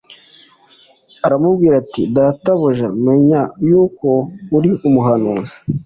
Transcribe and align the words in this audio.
aramubwira 1.25 1.75
ati, 1.81 2.01
“Databuja, 2.15 2.87
menye 3.05 3.39
yuko 3.67 4.07
uri 4.57 4.71
umuhanuzi. 4.87 5.57